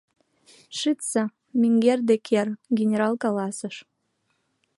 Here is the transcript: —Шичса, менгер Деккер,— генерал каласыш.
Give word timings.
—Шичса, 0.77 1.23
менгер 1.59 1.99
Деккер,— 2.07 2.47
генерал 2.77 3.13
каласыш. 3.23 3.75